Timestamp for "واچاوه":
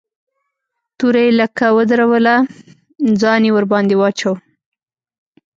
3.97-4.39